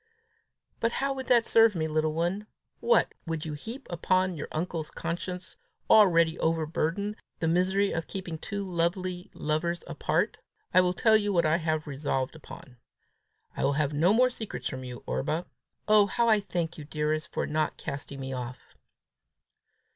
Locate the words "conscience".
4.89-5.55